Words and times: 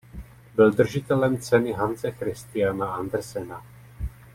Byl 0.55 0.71
držitelem 0.71 1.37
ceny 1.37 1.73
Hanse 1.73 2.11
Christiana 2.11 2.93
Andersena. 2.93 3.65